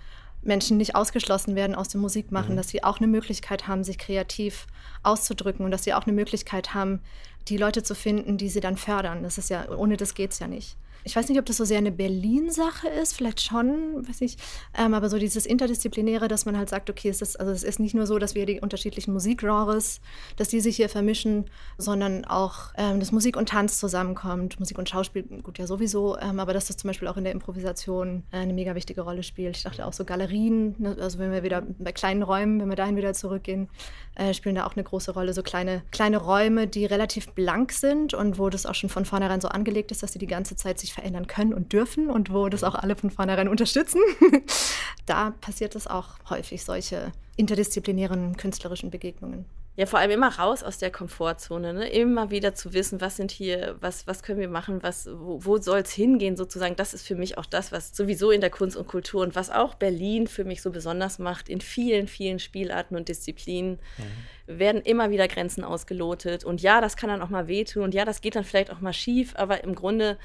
[0.43, 2.57] Menschen nicht ausgeschlossen werden aus dem Musikmachen, mhm.
[2.57, 4.65] dass sie auch eine Möglichkeit haben, sich kreativ
[5.03, 7.01] auszudrücken und dass sie auch eine Möglichkeit haben,
[7.47, 9.23] die Leute zu finden, die sie dann fördern.
[9.23, 11.65] Das ist ja, ohne das geht es ja nicht ich weiß nicht, ob das so
[11.65, 14.37] sehr eine Berlin-Sache ist, vielleicht schon, weiß ich,
[14.77, 17.79] ähm, aber so dieses Interdisziplinäre, dass man halt sagt, okay, es ist, also es ist
[17.79, 20.01] nicht nur so, dass wir die unterschiedlichen Musikgenres,
[20.37, 21.45] dass die sich hier vermischen,
[21.77, 26.39] sondern auch, ähm, dass Musik und Tanz zusammenkommt, Musik und Schauspiel, gut, ja sowieso, ähm,
[26.39, 29.57] aber dass das zum Beispiel auch in der Improvisation äh, eine mega wichtige Rolle spielt.
[29.57, 32.75] Ich dachte auch so Galerien, ne, also wenn wir wieder bei kleinen Räumen, wenn wir
[32.75, 33.69] dahin wieder zurückgehen,
[34.15, 38.13] äh, spielen da auch eine große Rolle, so kleine, kleine Räume, die relativ blank sind
[38.13, 40.79] und wo das auch schon von vornherein so angelegt ist, dass sie die ganze Zeit
[40.79, 44.01] sich sich verändern können und dürfen und wo das auch alle von vornherein unterstützen.
[45.05, 49.45] da passiert es auch häufig, solche interdisziplinären künstlerischen Begegnungen.
[49.77, 51.89] Ja, vor allem immer raus aus der Komfortzone, ne?
[51.89, 55.57] immer wieder zu wissen, was sind hier, was, was können wir machen, was, wo, wo
[55.59, 56.75] soll es hingehen sozusagen.
[56.75, 59.49] Das ist für mich auch das, was sowieso in der Kunst und Kultur und was
[59.49, 64.59] auch Berlin für mich so besonders macht, in vielen, vielen Spielarten und Disziplinen mhm.
[64.59, 66.43] werden immer wieder Grenzen ausgelotet.
[66.43, 68.81] Und ja, das kann dann auch mal wehtun und ja, das geht dann vielleicht auch
[68.81, 70.17] mal schief, aber im Grunde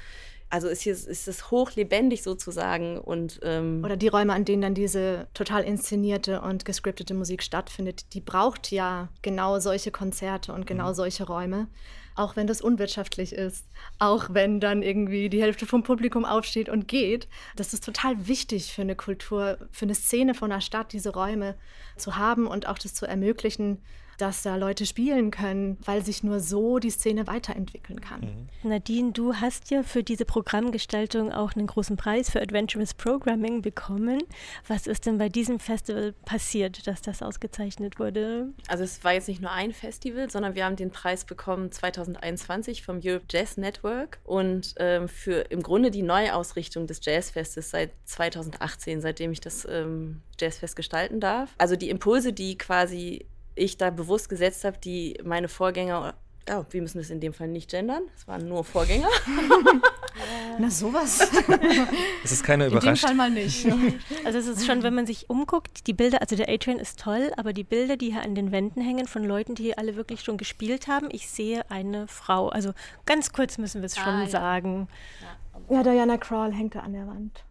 [0.49, 2.97] also ist, hier, ist es hochlebendig sozusagen.
[2.97, 8.13] Und, ähm Oder die Räume, an denen dann diese total inszenierte und gescriptete Musik stattfindet,
[8.13, 10.95] die braucht ja genau solche Konzerte und genau mhm.
[10.95, 11.67] solche Räume.
[12.15, 13.67] Auch wenn das unwirtschaftlich ist,
[13.99, 17.27] auch wenn dann irgendwie die Hälfte vom Publikum aufsteht und geht.
[17.55, 21.55] Das ist total wichtig für eine Kultur, für eine Szene von einer Stadt, diese Räume
[21.95, 23.83] zu haben und auch das zu ermöglichen,
[24.17, 28.21] dass da Leute spielen können, weil sich nur so die Szene weiterentwickeln kann.
[28.21, 28.69] Mhm.
[28.69, 34.19] Nadine, du hast ja für diese Programmgestaltung auch einen großen Preis für Adventurous Programming bekommen.
[34.67, 38.49] Was ist denn bei diesem Festival passiert, dass das ausgezeichnet wurde?
[38.67, 42.83] Also es war jetzt nicht nur ein Festival, sondern wir haben den Preis bekommen 2021
[42.83, 49.01] vom Europe Jazz Network und ähm, für im Grunde die Neuausrichtung des Jazzfestes seit 2018,
[49.01, 51.53] seitdem ich das ähm, Jazzfest gestalten darf.
[51.57, 53.25] Also die Impulse, die quasi
[53.57, 56.13] ich da bewusst gesetzt habe, die meine Vorgänger,
[56.49, 59.09] oh, wir müssen das in dem Fall nicht gendern, es waren nur Vorgänger.
[60.59, 61.19] Na sowas.
[62.23, 62.89] Das ist keine Überraschung.
[62.89, 63.65] In dem Fall mal nicht.
[64.25, 67.31] Also es ist schon, wenn man sich umguckt, die Bilder, also der A-Train ist toll,
[67.37, 70.21] aber die Bilder, die hier an den Wänden hängen von Leuten, die hier alle wirklich
[70.21, 72.49] schon gespielt haben, ich sehe eine Frau.
[72.49, 72.73] Also
[73.05, 74.29] ganz kurz müssen wir es schon ah, ja.
[74.29, 74.89] sagen.
[75.69, 77.43] Ja, Diana Crawl hängt da an der Wand.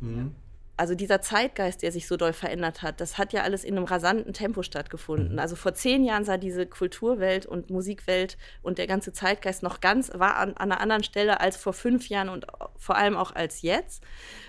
[0.00, 0.36] Mhm
[0.82, 3.84] also dieser Zeitgeist, der sich so doll verändert hat, das hat ja alles in einem
[3.84, 5.34] rasanten Tempo stattgefunden.
[5.34, 5.38] Mhm.
[5.38, 10.10] Also vor zehn Jahren sah diese Kulturwelt und Musikwelt und der ganze Zeitgeist noch ganz,
[10.12, 13.62] war an, an einer anderen Stelle als vor fünf Jahren und vor allem auch als
[13.62, 14.02] jetzt.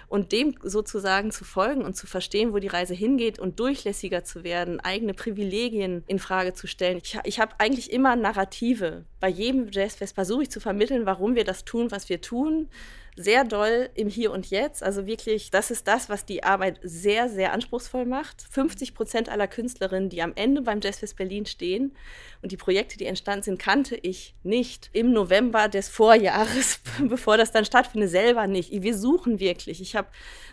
[0.08, 4.44] Und dem sozusagen zu folgen und zu verstehen, wo die Reise hingeht und durchlässiger zu
[4.44, 6.98] werden, eigene Privilegien in Frage zu stellen.
[6.98, 9.06] Ich, ich habe eigentlich immer Narrative.
[9.20, 12.70] Bei jedem Jazzfest versuche ich zu vermitteln, warum wir das tun, was wir tun
[13.16, 14.84] sehr doll im Hier und Jetzt.
[14.84, 18.42] Also wirklich, das ist das, was die Arbeit sehr, sehr anspruchsvoll macht.
[18.52, 21.96] 50 Prozent aller Künstlerinnen, die am Ende beim Jazzfest Berlin stehen
[22.42, 27.52] und die Projekte, die entstanden sind, kannte ich nicht im November des Vorjahres, bevor das
[27.52, 28.72] dann stattfindet, selber nicht.
[28.72, 29.82] Wir suchen wirklich.
[29.82, 30.10] Ich habe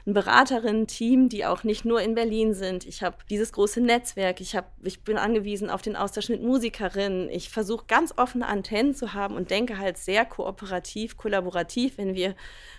[0.06, 2.86] ein Beraterinnen-Team, die auch nicht nur in Berlin sind.
[2.86, 4.40] Ich habe dieses große Netzwerk.
[4.40, 7.28] Ich, hab, ich bin angewiesen auf den Austausch mit Musikerinnen.
[7.28, 12.34] Ich versuche ganz offene Antennen zu haben und denke halt sehr kooperativ, kollaborativ, wenn wir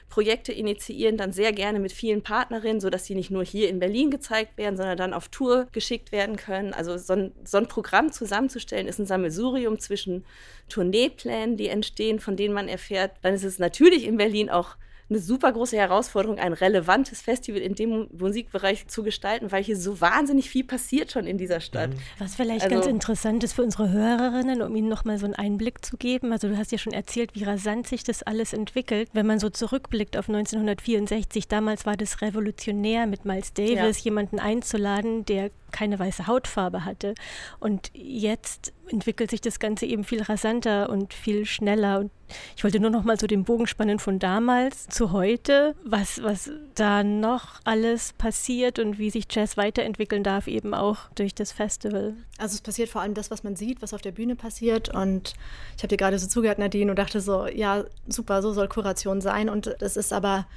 [0.10, 4.12] Projekte initiieren, dann sehr gerne mit vielen Partnerinnen, sodass sie nicht nur hier in Berlin
[4.12, 6.74] gezeigt werden, sondern dann auf Tour geschickt werden können.
[6.74, 10.26] Also so ein, so ein Programm zusammenzustellen, ist ein Sammelsurium zwischen
[10.68, 13.14] Tourneeplänen, die entstehen, von denen man erfährt.
[13.22, 14.76] Dann ist es natürlich in Berlin auch
[15.12, 20.00] eine super große Herausforderung, ein relevantes Festival in dem Musikbereich zu gestalten, weil hier so
[20.00, 21.92] wahnsinnig viel passiert schon in dieser Stadt.
[21.92, 22.00] Mhm.
[22.18, 25.84] Was vielleicht also, ganz interessant ist für unsere Hörerinnen, um ihnen nochmal so einen Einblick
[25.86, 26.32] zu geben.
[26.32, 29.10] Also du hast ja schon erzählt, wie rasant sich das alles entwickelt.
[29.12, 34.04] Wenn man so zurückblickt auf 1964, damals war das revolutionär, mit Miles Davis ja.
[34.06, 37.16] jemanden einzuladen, der keine weiße Hautfarbe hatte.
[37.60, 42.00] Und jetzt entwickelt sich das Ganze eben viel rasanter und viel schneller.
[42.00, 42.12] Und
[42.56, 46.52] ich wollte nur noch mal so den Bogen spannen von damals zu heute, was, was
[46.76, 52.16] da noch alles passiert und wie sich Jazz weiterentwickeln darf, eben auch durch das Festival.
[52.38, 54.90] Also es passiert vor allem das, was man sieht, was auf der Bühne passiert.
[54.90, 55.34] Und
[55.78, 59.22] ich habe dir gerade so zugehört, Nadine, und dachte so, ja, super, so soll Kuration
[59.22, 59.50] sein.
[59.50, 60.48] Und das ist aber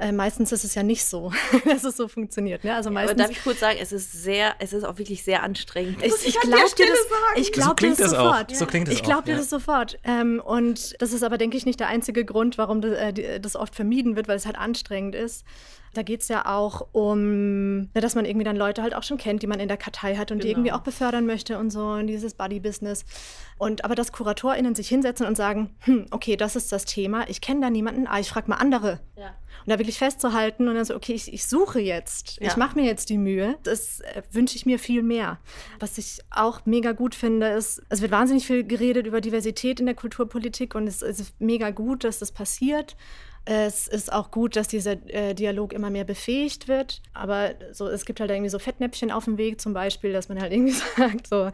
[0.00, 1.32] äh, meistens ist es ja nicht so,
[1.64, 2.64] dass es so funktioniert.
[2.64, 2.74] Ne?
[2.74, 5.42] Also meistens, aber darf ich kurz sagen, es ist sehr, es ist auch wirklich sehr
[5.42, 6.02] anstrengend.
[6.02, 6.98] Ich, ich glaube dir das,
[7.36, 8.52] ich glaub so klingt dir das, das sofort.
[8.52, 8.56] Auch.
[8.56, 9.38] So klingt das ich glaube dir ja.
[9.38, 9.98] das sofort.
[10.04, 13.56] Ähm, und das ist aber, denke ich, nicht der einzige Grund, warum das, äh, das
[13.56, 15.44] oft vermieden wird, weil es halt anstrengend ist.
[15.92, 19.18] Da geht es ja auch um, na, dass man irgendwie dann Leute halt auch schon
[19.18, 20.42] kennt, die man in der Kartei hat und Genau.
[20.42, 23.04] die irgendwie auch befördern möchte und so in dieses Buddy-Business.
[23.58, 27.40] Und aber dass KuratorInnen sich hinsetzen und sagen, hm, okay, das ist das Thema, ich
[27.40, 29.00] kenne da niemanden, ah, ich frage mal andere.
[29.16, 29.34] Ja.
[29.60, 32.56] Und da wirklich festzuhalten und dann so, okay, ich, ich suche jetzt, ich Ja.
[32.56, 35.38] mache mir jetzt die Mühe, das äh, wünsche ich mir viel mehr.
[35.78, 39.86] Was ich auch mega gut finde, ist, es wird wahnsinnig viel geredet über Diversität in
[39.86, 42.96] der Kulturpolitik und es ist mega gut, dass das passiert.
[43.44, 47.02] Es ist auch gut, dass dieser äh, Dialog immer mehr befähigt wird.
[47.14, 50.40] Aber so, es gibt halt irgendwie so Fettnäpfchen auf dem Weg, zum Beispiel, dass man
[50.40, 51.50] halt irgendwie sagt, so,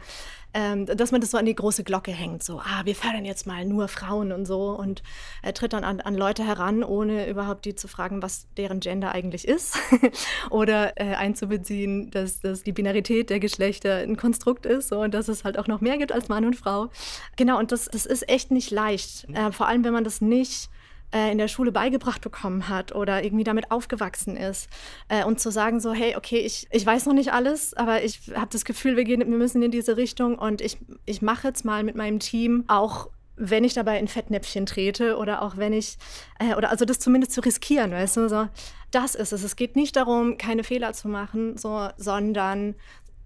[0.57, 2.43] ähm, dass man das so an die große Glocke hängt.
[2.43, 5.03] So, ah, wir fördern jetzt mal nur Frauen und so und
[5.43, 9.13] äh, tritt dann an, an Leute heran, ohne überhaupt die zu fragen, was deren Gender
[9.13, 9.77] eigentlich ist.
[10.51, 15.29] Oder äh, einzubeziehen, dass, dass die Binarität der Geschlechter ein Konstrukt ist so, und dass
[15.29, 16.89] es halt auch noch mehr gibt als Mann und Frau.
[17.37, 19.27] Genau, und das, das ist echt nicht leicht.
[19.35, 20.71] Äh, vor allem, wenn man das nicht
[21.13, 24.69] äh, in der Schule beigebracht bekommen hat oder irgendwie damit aufgewachsen ist.
[25.09, 28.33] Äh, und zu sagen so, hey, okay, ich, ich weiß noch nicht alles, aber ich
[28.35, 31.65] habe das Gefühl, wir, gehen, wir müssen in diese Richtung und ich, ich mache jetzt
[31.65, 35.99] mal mit meinem Team auch wenn ich dabei in Fettnäpfchen trete oder auch wenn ich,
[36.39, 38.49] äh, oder also das zumindest zu riskieren, weißt du, so,
[38.91, 39.43] das ist es.
[39.43, 42.75] Es geht nicht darum, keine Fehler zu machen, so, sondern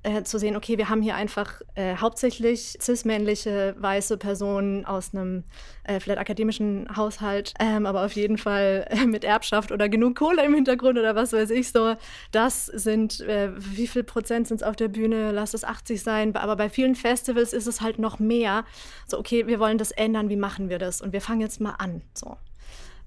[0.03, 5.45] äh, zu sehen, okay, wir haben hier einfach äh, hauptsächlich cis-männliche weiße Personen aus einem
[5.85, 10.45] äh, vielleicht akademischen Haushalt, ähm, aber auf jeden Fall äh, mit Erbschaft oder genug Kohle
[10.45, 11.97] im Hintergrund oder was weiß ich so.
[12.33, 15.33] Das sind, äh, wie viel Prozent sind es auf der Bühne?
[15.33, 16.35] Lass es 80 sein.
[16.35, 18.65] Aber bei vielen Festivals ist es halt noch mehr.
[19.07, 21.03] So, okay, wir wollen das ändern, wie machen wir das?
[21.03, 22.03] Und wir fangen jetzt mal an.
[22.15, 22.37] So.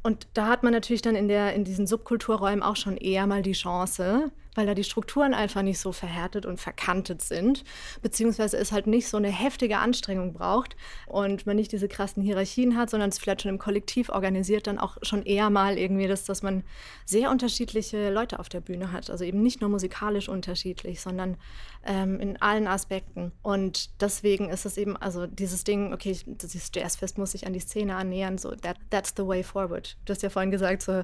[0.03, 3.41] Und da hat man natürlich dann in, der, in diesen Subkulturräumen auch schon eher mal
[3.41, 7.63] die Chance, weil da die Strukturen einfach nicht so verhärtet und verkantet sind,
[8.01, 10.75] beziehungsweise es halt nicht so eine heftige Anstrengung braucht
[11.07, 14.79] und man nicht diese krassen Hierarchien hat, sondern es vielleicht schon im Kollektiv organisiert, dann
[14.79, 16.63] auch schon eher mal irgendwie das, dass man
[17.05, 19.09] sehr unterschiedliche Leute auf der Bühne hat.
[19.09, 21.37] Also eben nicht nur musikalisch unterschiedlich, sondern
[21.85, 23.31] ähm, in allen Aspekten.
[23.41, 27.59] Und deswegen ist es eben, also dieses Ding, okay, dieses Jazzfest muss sich an die
[27.59, 29.97] Szene annähern, so that, that's the way forward.
[30.05, 31.03] Du hast ja vorhin gesagt, so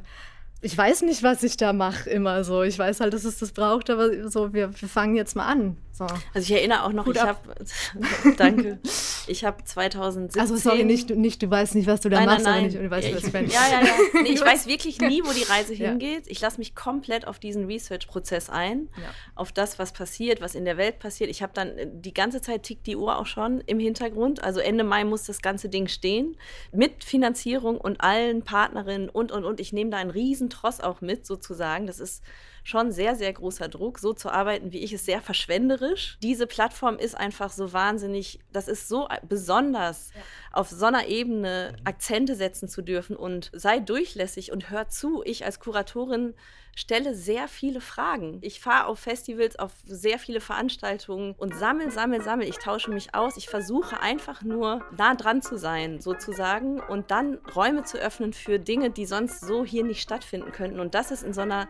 [0.61, 2.63] ich weiß nicht, was ich da mache immer so.
[2.63, 5.77] Ich weiß halt, dass es das braucht, aber so, wir, wir fangen jetzt mal an.
[5.91, 6.05] So.
[6.05, 7.41] Also ich erinnere auch noch, Hut ich ab.
[7.45, 8.79] habe, danke,
[9.27, 10.41] ich habe 2017...
[10.41, 12.63] Also sorry, nicht, du- nicht, du weißt nicht, was du da Nein, machst, nein, nein.
[12.67, 13.47] nicht, du weißt, ja, was ich, meine.
[13.47, 13.93] ja, ja, ja.
[14.23, 16.23] Nee, ich weiß wirklich nie, wo die Reise hingeht.
[16.27, 19.09] Ich lasse mich komplett auf diesen Research-Prozess ein, Ja.
[19.35, 21.29] auf das, was passiert, was in der Welt passiert.
[21.29, 24.41] Ich habe dann äh, die ganze Zeit tickt die Uhr auch schon im Hintergrund.
[24.41, 26.37] Also Ende Mai muss das ganze Ding stehen
[26.71, 29.59] mit Finanzierung und allen Partnerinnen und und und.
[29.59, 31.87] Ich nehme da einen riesen Tross auch mit sozusagen.
[31.87, 32.23] Das ist
[32.63, 36.17] schon sehr, sehr großer Druck, so zu arbeiten, wie ich es, sehr verschwenderisch.
[36.21, 40.11] Diese Plattform ist einfach so wahnsinnig, das ist so besonders,
[40.51, 45.23] auf so einer Ebene Akzente setzen zu dürfen und sei durchlässig und hör zu.
[45.25, 46.33] Ich als Kuratorin
[46.75, 48.39] stelle sehr viele Fragen.
[48.41, 52.47] Ich fahre auf Festivals, auf sehr viele Veranstaltungen und sammel, sammel, sammel.
[52.47, 53.37] Ich tausche mich aus.
[53.37, 58.59] Ich versuche einfach nur nah dran zu sein, sozusagen, und dann Räume zu öffnen für
[58.59, 60.79] Dinge, die sonst so hier nicht stattfinden könnten.
[60.79, 61.67] Und das ist in so einer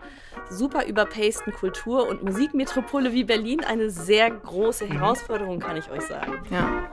[0.50, 6.42] super überpaceden Kultur und Musikmetropole wie Berlin eine sehr große Herausforderung, kann ich euch sagen.
[6.52, 6.90] Ja.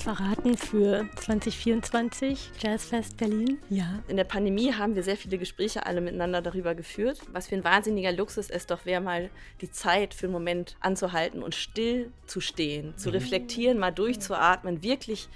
[0.00, 3.58] Was verraten für 2024 Jazzfest Berlin?
[3.68, 4.02] Ja.
[4.08, 7.64] In der Pandemie haben wir sehr viele Gespräche alle miteinander darüber geführt, was für ein
[7.64, 12.40] wahnsinniger Luxus es doch wäre, mal die Zeit für einen Moment anzuhalten und still zu
[12.40, 15.28] stehen, zu reflektieren, mal durchzuatmen, wirklich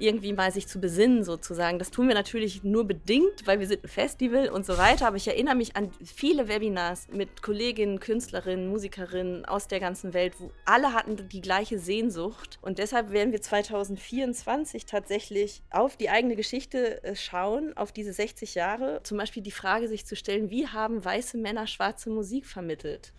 [0.00, 1.78] irgendwie mal sich zu besinnen sozusagen.
[1.78, 5.06] Das tun wir natürlich nur bedingt, weil wir sind ein Festival und so weiter.
[5.06, 10.34] Aber ich erinnere mich an viele Webinars mit Kolleginnen, Künstlerinnen, Musikerinnen aus der ganzen Welt,
[10.38, 12.58] wo alle hatten die gleiche Sehnsucht.
[12.62, 18.54] Und deshalb werden wir 2024 tatsächlich auf die eigene Geschichte äh, schauen, auf diese 60
[18.54, 19.00] Jahre.
[19.02, 23.12] Zum Beispiel die Frage sich zu stellen, wie haben weiße Männer schwarze Musik vermittelt?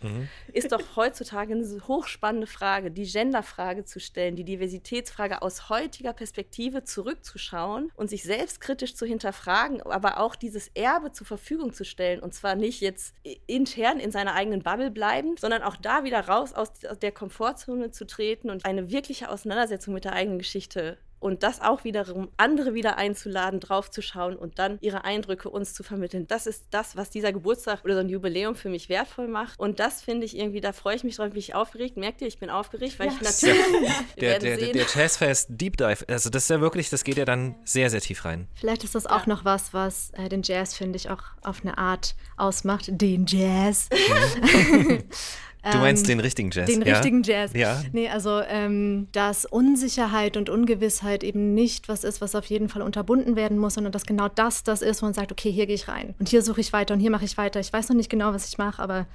[0.54, 6.71] Ist doch heutzutage eine hochspannende Frage, die Genderfrage zu stellen, die Diversitätsfrage aus heutiger Perspektive
[6.84, 12.22] zurückzuschauen und sich selbstkritisch zu hinterfragen, aber auch dieses Erbe zur Verfügung zu stellen.
[12.22, 13.16] Und zwar nicht jetzt
[13.48, 18.08] intern in seiner eigenen Bubble bleibend, sondern auch da wieder raus aus der Komfortzone zu
[18.08, 22.98] treten und eine wirkliche Auseinandersetzung mit der eigenen Geschichte und das auch wiederum andere wieder
[22.98, 26.28] einzuladen, draufzuschauen und dann ihre Eindrücke uns zu vermitteln.
[26.28, 29.60] Das ist das, was dieser Geburtstag oder so ein Jubiläum für mich wertvoll macht.
[29.60, 31.96] Und das finde ich irgendwie, da freue ich mich drauf, bin ich aufgeregt.
[31.96, 33.16] Merkt ihr, ich bin aufgeregt, weil yes.
[33.16, 33.92] ich natürlich.
[34.20, 37.26] der, der, der, der Jazzfest Deep Dive, also das ist ja wirklich, das geht ja
[37.26, 38.48] dann sehr, sehr tief rein.
[38.56, 39.30] Vielleicht ist das auch ja.
[39.30, 42.86] noch was, was äh, den Jazz, finde ich, auch auf eine Art ausmacht.
[42.90, 43.90] Den Jazz.
[43.92, 45.04] Mhm.
[45.64, 46.66] Du meinst ähm, den richtigen Jazz?
[46.66, 46.94] Den ja?
[46.94, 47.52] richtigen Jazz.
[47.54, 47.82] Ja.
[47.92, 52.82] Nee, also ähm, dass Unsicherheit und Ungewissheit eben nicht was ist, was auf jeden Fall
[52.82, 55.76] unterbunden werden muss, sondern dass genau das das ist, wo man sagt, okay, hier gehe
[55.76, 57.60] ich rein und hier suche ich weiter und hier mache ich weiter.
[57.60, 59.06] Ich weiß noch nicht genau, was ich mache, aber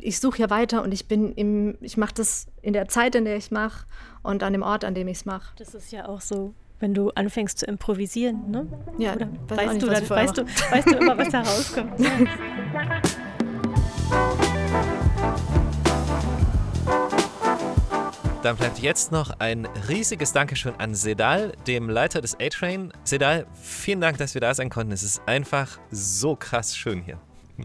[0.00, 3.24] ich suche hier weiter und ich bin im, ich mache das in der Zeit, in
[3.24, 3.86] der ich mache
[4.22, 5.54] und an dem Ort, an dem ich es mache.
[5.56, 8.66] Das ist ja auch so wenn du anfängst zu improvisieren, ne?
[8.98, 11.92] Ja, Oder weißt, nicht, du, dann, weißt, du, weißt du immer, was da rauskommt.
[18.46, 22.92] Dann bleibt jetzt noch ein riesiges Dankeschön an Sedal, dem Leiter des A-Train.
[23.02, 24.92] Sedal, vielen Dank, dass wir da sein konnten.
[24.92, 27.18] Es ist einfach so krass schön hier.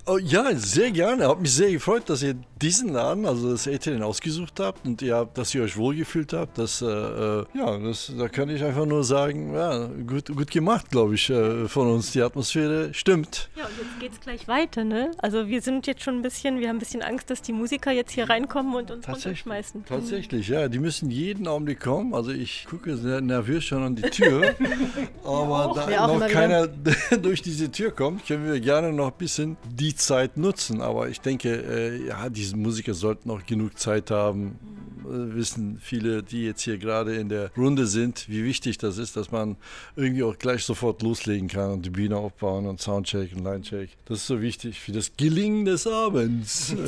[0.05, 1.27] Oh, ja, sehr gerne.
[1.27, 5.15] Hat mich sehr gefreut, dass ihr diesen Laden, also das ETN, ausgesucht habt und ihr
[5.15, 6.57] habt, dass ihr euch wohlgefühlt habt.
[6.57, 10.89] Das, äh, äh, ja, das, da kann ich einfach nur sagen, ja, gut, gut gemacht,
[10.89, 12.11] glaube ich, äh, von uns.
[12.11, 13.49] Die Atmosphäre stimmt.
[13.55, 15.11] Ja, und jetzt geht es gleich weiter, ne?
[15.17, 17.91] Also wir sind jetzt schon ein bisschen, wir haben ein bisschen Angst, dass die Musiker
[17.91, 19.85] jetzt hier reinkommen und uns Tatsächlich, runterschmeißen.
[19.85, 20.69] Tatsächlich, ja.
[20.69, 22.13] Die müssen jeden Augenblick kommen.
[22.13, 24.55] Also ich gucke sehr nervös schon an die Tür.
[25.25, 26.67] aber da noch keiner
[27.21, 30.79] durch diese Tür kommt, können wir gerne noch ein bisschen die Zeit nutzen.
[30.79, 34.59] Aber ich denke, äh, ja, diese Musiker sollten auch genug Zeit haben.
[35.03, 39.15] Äh, wissen viele, die jetzt hier gerade in der Runde sind, wie wichtig das ist,
[39.15, 39.57] dass man
[39.95, 43.89] irgendwie auch gleich sofort loslegen kann und die Bühne aufbauen und Soundcheck und Linecheck.
[44.05, 46.75] Das ist so wichtig für das Gelingen des Abends.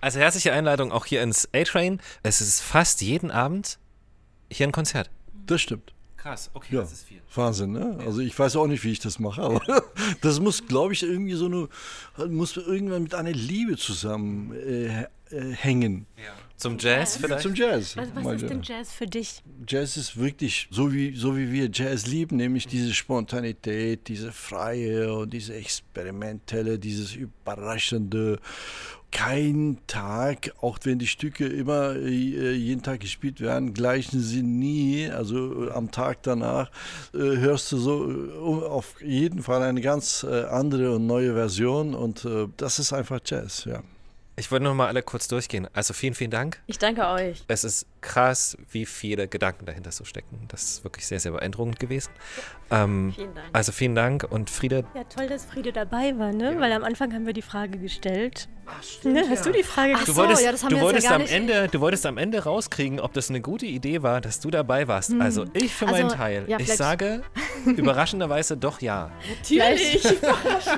[0.00, 2.00] Also herzliche Einladung auch hier ins A-Train.
[2.22, 3.78] Es ist fast jeden Abend
[4.50, 5.10] hier ein Konzert.
[5.46, 5.93] Das stimmt.
[6.24, 6.80] Krass, okay, ja.
[6.80, 7.20] das ist viel.
[7.34, 7.98] Wahnsinn, ne?
[8.00, 9.60] Also ich weiß auch nicht, wie ich das mache, aber
[10.22, 11.68] das muss, glaube ich, irgendwie so eine,
[12.30, 15.06] muss irgendwann mit einer Liebe zusammenhängen.
[15.30, 16.32] Äh, äh, ja.
[16.56, 17.42] Zum Jazz vielleicht?
[17.42, 17.94] Zum Jazz.
[17.98, 19.42] Was, was ist denn Jazz für dich?
[19.68, 25.12] Jazz ist wirklich so wie, so wie wir Jazz lieben, nämlich diese Spontanität, diese freie
[25.12, 28.38] und diese experimentelle, dieses überraschende
[29.14, 35.08] kein Tag, auch wenn die Stücke immer äh, jeden Tag gespielt werden, gleichen sie nie.
[35.08, 36.68] Also äh, am Tag danach
[37.14, 42.78] äh, hörst du so auf jeden Fall eine ganz andere und neue Version und das
[42.78, 43.82] ist einfach Jazz, ja.
[44.36, 45.68] Ich wollte noch mal alle kurz durchgehen.
[45.74, 46.60] Also vielen, vielen Dank.
[46.66, 47.44] Ich danke euch.
[47.46, 50.44] Es ist krass, wie viele Gedanken dahinter so stecken.
[50.48, 52.10] Das ist wirklich sehr, sehr beeindruckend gewesen.
[52.70, 53.48] Ähm, vielen Dank.
[53.52, 54.84] Also vielen Dank und Friede.
[54.94, 56.54] Ja, toll, dass Friede dabei war, ne?
[56.54, 56.60] Ja.
[56.60, 58.48] Weil am Anfang haben wir die Frage gestellt.
[58.66, 59.24] Ach, stimmt, ne?
[59.28, 60.08] Hast du die Frage gestellt?
[60.08, 62.44] Du wolltest, ja, das haben du wir wolltest ja am Ende, Du wolltest am Ende
[62.44, 65.10] rauskriegen, ob das eine gute Idee war, dass du dabei warst.
[65.10, 65.20] Hm.
[65.20, 67.22] Also ich für also, meinen Teil, ja, ich sage
[67.66, 69.10] überraschenderweise doch ja.
[69.28, 70.00] Natürlich.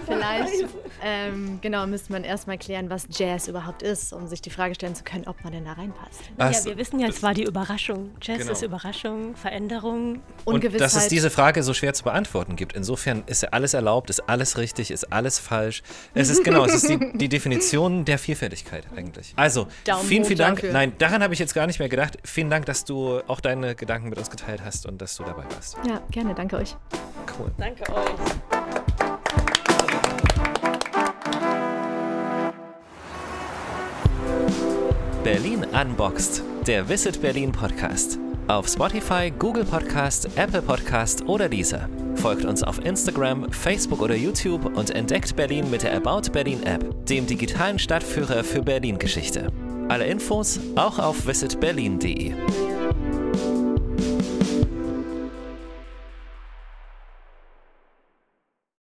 [0.05, 0.67] vielleicht,
[1.05, 4.95] ähm, genau, müsste man erstmal klären, was Jazz überhaupt ist, um sich die Frage stellen
[4.95, 6.21] zu können, ob man denn da reinpasst.
[6.37, 6.65] Was?
[6.65, 8.11] Ja, wir wissen ja, es war die Überraschung.
[8.21, 8.53] Jazz genau.
[8.53, 10.75] ist Überraschung, Veränderung, Ungewissheit.
[10.75, 12.75] Und dass es diese Frage so schwer zu beantworten gibt.
[12.75, 15.83] Insofern ist ja alles erlaubt, ist alles richtig, ist alles falsch.
[16.13, 19.33] Es ist genau, es ist die, die Definition der Vielfältigkeit eigentlich.
[19.37, 20.57] Also, Daumen vielen, vielen Dank.
[20.57, 20.73] Dafür.
[20.73, 22.19] Nein, daran habe ich jetzt gar nicht mehr gedacht.
[22.23, 25.45] Vielen Dank, dass du auch deine Gedanken mit uns geteilt hast und dass du dabei
[25.55, 25.79] warst.
[25.87, 26.35] Ja, gerne.
[26.35, 26.77] Danke euch.
[27.39, 27.51] Cool.
[27.57, 28.56] Danke euch.
[35.27, 38.17] Berlin Unboxed, der Visit Berlin Podcast.
[38.47, 41.89] Auf Spotify, Google Podcast, Apple Podcast oder dieser.
[42.15, 47.05] Folgt uns auf Instagram, Facebook oder YouTube und entdeckt Berlin mit der About Berlin App,
[47.07, 49.49] dem digitalen Stadtführer für Berlin-Geschichte.
[49.89, 52.33] Alle Infos auch auf visitberlin.de.